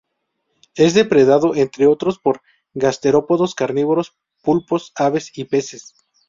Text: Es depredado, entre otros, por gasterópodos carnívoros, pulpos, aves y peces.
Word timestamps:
Es 0.73 0.95
depredado, 0.95 1.53
entre 1.53 1.85
otros, 1.85 2.17
por 2.17 2.41
gasterópodos 2.73 3.53
carnívoros, 3.53 4.13
pulpos, 4.41 4.93
aves 4.95 5.29
y 5.37 5.43
peces. 5.43 5.93